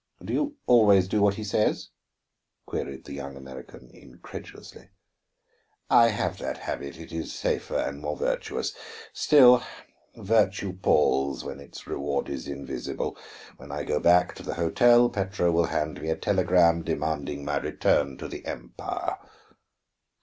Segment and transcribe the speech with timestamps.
[0.25, 1.89] "Do you always do what he says?"
[2.65, 4.89] queried the young America incredulously.
[5.91, 8.75] "I have that habit; it is safer, and more virtuous.
[9.13, 9.61] Still,
[10.15, 13.15] virtue palls when its reward is invisible.
[13.57, 17.57] When I go back to the hotel, Petro will hand me a telegram demanding my
[17.57, 19.17] return to the Empire."